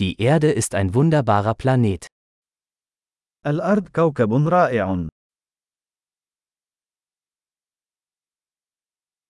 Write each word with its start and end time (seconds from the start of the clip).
Die 0.00 0.20
Erde 0.20 0.50
ist 0.50 0.74
ein 0.74 0.92
wunderbarer 0.92 1.54
Planet. 1.54 2.08
الأرض 3.46 3.88
كوكب 3.88 4.48
رائع. 4.48 5.08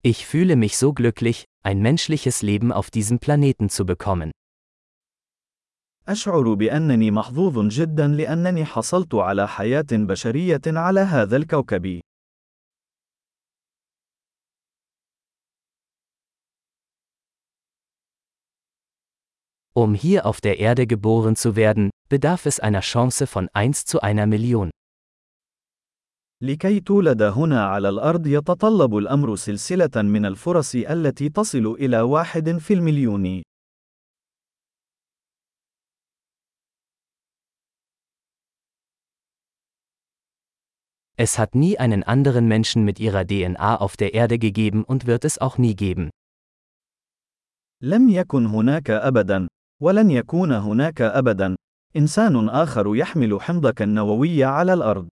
Ich 0.02 0.26
fühle 0.26 0.56
mich 0.56 0.78
so 0.78 0.94
glücklich, 0.94 1.44
ein 1.62 1.82
menschliches 1.82 2.40
Leben 2.40 2.72
auf 2.72 2.90
diesem 2.90 3.18
Planeten 3.18 3.68
zu 3.68 3.84
bekommen. 3.84 4.30
أشعر 6.08 6.54
بأنني 6.54 7.10
محظوظ 7.10 7.68
جدا 7.68 8.08
لأنني 8.08 8.64
حصلت 8.64 9.14
على 9.14 9.48
حياة 9.48 9.86
بشرية 9.92 10.62
على 10.66 11.00
هذا 11.00 11.36
الكوكب. 11.36 12.00
Um 19.75 19.93
hier 19.93 20.25
auf 20.25 20.41
der 20.41 20.59
Erde 20.59 20.87
geboren 20.87 21.35
zu 21.35 21.55
werden, 21.55 21.89
bedarf 22.09 22.45
es 22.45 22.59
einer 22.59 22.81
Chance 22.81 23.27
von 23.27 23.49
1 23.53 23.85
zu 23.85 24.01
einer 24.01 24.25
Million. 24.25 24.71
لكي 26.41 26.79
تولد 26.79 27.21
هنا 27.21 27.65
على 27.65 27.89
الأرض 27.89 28.27
يتطلب 28.27 28.97
الأمر 28.97 29.35
سلسلة 29.35 30.01
من 30.01 30.25
الفرص 30.25 30.75
التي 30.75 31.29
تصل 31.29 31.65
إلى 31.79 32.01
واحد 32.01 32.57
في 32.57 32.73
المليون. 32.73 33.41
Es 41.17 41.37
hat 41.37 41.53
nie 41.53 41.77
einen 41.77 42.03
anderen 42.03 42.47
Menschen 42.47 42.85
mit 42.85 42.97
ihrer 42.97 43.25
DNA 43.25 43.75
auf 43.75 43.97
der 43.97 44.13
Erde 44.13 44.39
gegeben 44.39 44.85
und 44.85 45.05
wird 45.05 45.25
es 45.25 45.37
auch 45.37 45.57
nie 45.57 45.75
geben. 45.75 46.09
لم 47.81 48.09
يكن 48.09 48.45
هناك 48.45 48.89
أبدا، 48.89 49.47
ولن 49.82 50.10
يكون 50.10 50.52
هناك 50.52 51.00
أبدا، 51.00 51.56
إنسان 51.96 52.48
آخر 52.48 52.96
يحمل 52.96 53.40
حمضك 53.40 53.82
النووي 53.82 54.44
على 54.44 54.72
الأرض. 54.74 55.08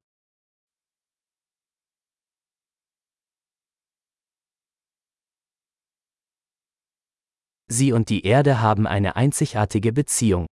Sie 7.69 7.93
und 7.93 8.11
die 8.11 8.27
Erde 8.27 8.61
haben 8.61 8.87
eine 8.87 9.17
einzigartige 9.17 9.93
Beziehung. 9.93 10.47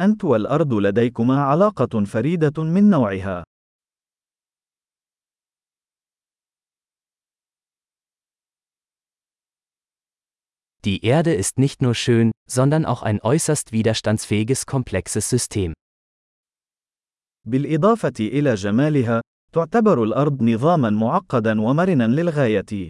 أنت 0.00 0.24
والأرض 0.24 0.72
لديكما 0.74 1.42
علاقة 1.42 2.04
فريدة 2.04 2.62
من 2.62 2.90
نوعها. 2.90 3.44
Die 10.84 11.04
Erde 11.04 11.32
ist 11.32 11.58
nicht 11.58 11.80
nur 11.80 11.94
schön, 11.94 12.31
sondern 12.51 12.85
auch 12.85 13.03
ein 13.03 13.21
äußerst 13.21 13.71
widerstandsfähiges 13.71 14.65
komplexes 14.65 15.29
System. 15.29 15.73
بالإضافة 17.47 18.13
إلى 18.19 18.55
جمالها، 18.55 19.21
تعتبر 19.53 20.03
الأرض 20.03 20.43
نظامًا 20.43 20.89
معقدًا 20.89 21.61
ومرنًا 21.61 22.07
للغاية. 22.07 22.89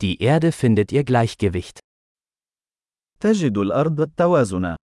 Die 0.00 0.22
Erde 0.22 0.52
findet 0.52 0.92
ihr 0.92 1.02
Gleichgewicht. 1.04 1.80
تجد 3.20 3.58
الأرض 3.58 4.00
التوازن. 4.00 4.76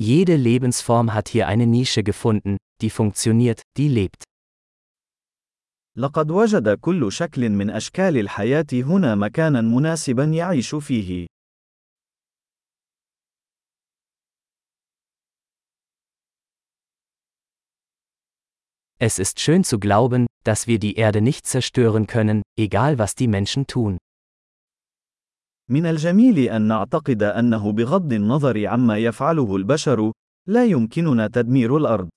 Jede 0.00 0.36
Lebensform 0.36 1.12
hat 1.12 1.28
hier 1.28 1.48
eine 1.48 1.66
Nische 1.66 2.02
gefunden, 2.02 2.56
die 2.83 2.89
funktioniert, 2.89 3.61
die 3.77 3.87
lebt. 3.87 4.23
لقد 5.97 6.31
وجد 6.31 6.69
كل 6.69 7.11
شكل 7.11 7.49
من 7.49 7.69
أشكال 7.69 8.17
الحياة 8.17 8.65
هنا 8.73 9.15
مكانا 9.15 9.61
مناسبا 9.61 10.23
يعيش 10.23 10.75
فيه. 10.75 11.27
Es 18.99 19.19
ist 19.19 19.39
schön 19.39 19.63
zu 19.63 19.79
glauben, 19.79 20.27
dass 20.43 20.67
wir 20.67 20.79
die 20.79 20.95
Erde 20.95 21.21
nicht 21.21 21.45
zerstören 21.45 22.07
können, 22.07 22.41
egal 22.57 22.97
was 22.99 23.15
die 23.15 23.27
Menschen 23.27 23.67
tun. 23.67 23.97
من 25.69 25.85
الجميل 25.85 26.39
أن 26.39 26.61
نعتقد 26.67 27.23
أنه 27.23 27.71
بغض 27.71 28.13
النظر 28.13 28.67
عما 28.67 28.97
يفعله 28.97 29.55
البشر، 29.55 30.11
لا 30.47 30.65
يمكننا 30.65 31.27
تدمير 31.27 31.77
الأرض. 31.77 32.09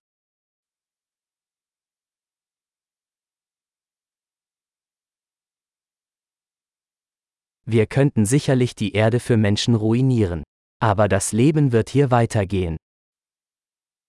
Wir 7.65 7.85
könnten 7.85 8.25
sicherlich 8.25 8.75
die 8.75 8.93
Erde 8.93 9.19
für 9.19 9.37
Menschen 9.37 9.75
ruinieren. 9.75 10.43
Aber 10.79 11.07
das 11.07 11.31
Leben 11.31 11.71
wird 11.71 11.89
hier 11.89 12.11
weitergehen. 12.11 12.77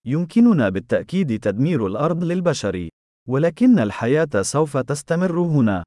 يمكننا 0.05 0.69
بالتأكيد 0.69 1.41
تدمير 1.41 1.87
الأرض 1.87 2.25
للبشر، 2.25 2.89
ولكن 3.29 3.79
الحياة 3.79 4.43
سوف 4.43 4.77
تستمر 4.77 5.39
هنا. 5.41 5.85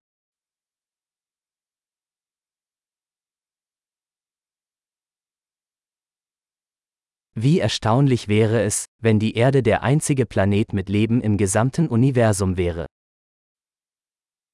Wie 7.38 7.59
erstaunlich 7.59 8.29
wäre 8.29 8.63
es, 8.63 8.85
wenn 9.01 9.19
die 9.19 9.33
Erde 9.35 9.61
der 9.61 9.83
einzige 9.83 10.25
Planet 10.25 10.72
mit 10.72 10.88
Leben 10.88 11.19
im 11.19 11.35
gesamten 11.35 11.89
Universum 11.89 12.56
wäre. 12.56 12.85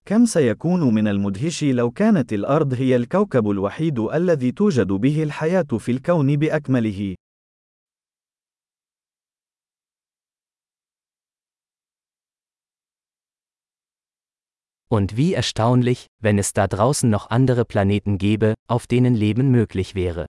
كم 0.09 0.25
سيكون 0.27 0.95
من 0.95 1.09
المدهش 1.09 1.65
لو 1.65 1.91
كانت 1.91 2.33
الأرض 2.33 2.75
هي 2.75 2.97
الكوكب 2.97 3.51
الوحيد 3.51 3.99
الذي 3.99 4.53
توجد 4.53 4.87
به 4.87 5.23
الحياة 5.23 5.63
في 5.79 5.93
الكون 5.93 6.37
بأكمله. 6.37 7.15
Und 14.89 15.17
wie 15.17 15.35
erstaunlich, 15.35 16.07
wenn 16.23 16.39
es 16.39 16.53
da 16.53 16.69
draußen 16.69 17.11
noch 17.11 17.31
andere 17.31 17.65
Planeten 17.65 18.19
gäbe, 18.19 18.55
auf 18.69 18.87
denen 18.87 19.17
Leben 19.17 19.51
möglich 19.51 19.97
wäre. 19.97 20.27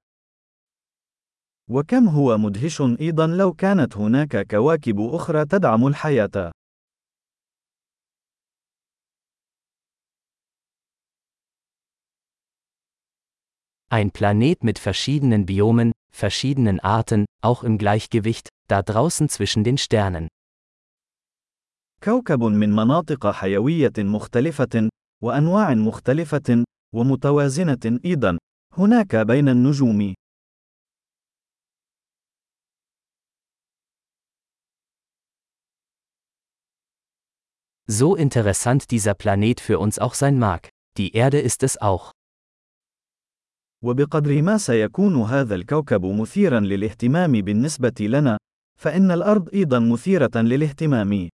وكم 1.70 2.08
هو 2.08 2.38
مدهش 2.38 2.82
أيضا 2.82 3.28
لو 3.28 3.54
كانت 3.54 3.98
هناك 3.98 4.48
كواكب 4.48 5.00
أخرى 5.00 5.46
تدعم 5.46 5.88
الحياة. 5.88 6.52
Ein 13.91 14.11
Planet 14.11 14.65
mit 14.65 14.79
verschiedenen 14.79 15.47
Biomen, 15.47 15.93
verschiedenen 16.15 16.81
Arten, 16.81 17.27
auch 17.43 17.63
im 17.63 17.79
Gleichgewicht, 17.79 18.49
da 18.69 18.83
draußen 18.83 19.29
zwischen 19.29 19.65
den 19.65 19.79
Sternen. 19.79 20.29
كوكب 22.05 22.43
من 22.43 22.71
مناطق 22.71 23.31
حيوية 23.31 23.93
مختلفة، 23.99 24.89
وأنواع 25.23 25.75
مختلفة، 25.75 26.65
ومتوازنة 26.95 28.01
أيضا، 28.05 28.39
هناك 28.75 29.17
بين 29.17 29.49
النجوم. 29.49 30.15
So 37.89 38.17
interessant 38.17 38.91
dieser 38.91 39.15
Planet 39.15 39.61
für 39.61 39.79
uns 39.79 39.99
auch 39.99 40.15
sein 40.15 40.39
mag, 40.39 40.71
die 40.97 41.13
Erde 41.13 41.41
ist 41.41 41.63
es 41.63 41.81
auch. 41.81 42.13
وبقدر 43.84 44.42
ما 44.42 44.58
سيكون 44.58 45.16
هذا 45.22 45.56
الكوكب 45.56 46.06
مثيرا 46.06 46.60
للاهتمام 46.60 47.32
بالنسبة 47.42 47.94
لنا، 48.00 48.38
فإن 48.80 49.12
الأرض 49.12 49.50
أيضا 49.54 49.80
مثيرة 49.80 50.32
للاهتمام. 50.36 51.30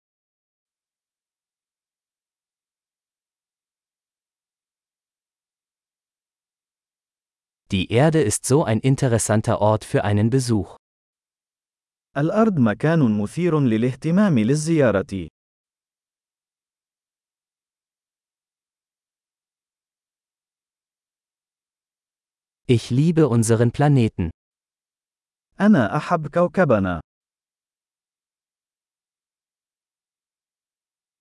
Die 7.71 7.89
Erde 7.89 8.21
ist 8.21 8.45
so 8.45 8.63
ein 8.63 8.79
interessanter 8.79 9.59
Ort 9.59 9.83
für 9.83 10.03
einen 10.03 10.29
Besuch. 10.29 10.77
الأرض 12.17 12.59
مكان 12.59 13.21
مثير 13.21 13.59
للاهتمام 13.59 14.39
للزيارة. 14.39 15.32
Ich 22.70 22.90
liebe 22.90 23.28
unseren 23.28 23.72
Planeten. 23.72 24.30
أنا 25.60 25.96
أحب 25.96 26.26
كوكبنا. 26.26 27.00